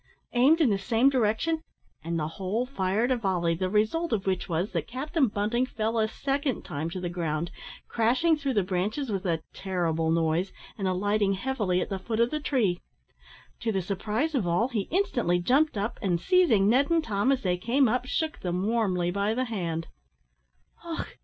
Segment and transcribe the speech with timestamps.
[0.33, 1.61] aimed in the same direction,
[2.03, 5.99] and the whole fired a volley, the result of which was, that Captain Bunting fell
[5.99, 7.51] a second time to the ground,
[7.87, 12.31] crashing through the branches with a terrible noise, and alighting heavily at the foot of
[12.31, 12.81] the tree.
[13.59, 17.43] To the surprise of all, he instantly jumped up, and seizing Ned and Tom as
[17.43, 19.85] they came up, shook them warmly by the hand.